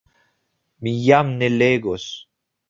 [0.81, 2.09] Mi jam ne legos,...